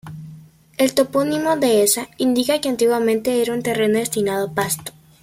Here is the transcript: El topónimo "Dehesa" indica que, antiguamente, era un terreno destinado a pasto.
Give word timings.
El 0.79 0.95
topónimo 0.95 1.57
"Dehesa" 1.57 2.07
indica 2.17 2.59
que, 2.59 2.69
antiguamente, 2.69 3.39
era 3.39 3.53
un 3.53 3.61
terreno 3.61 3.99
destinado 3.99 4.47
a 4.47 4.51
pasto. 4.55 4.93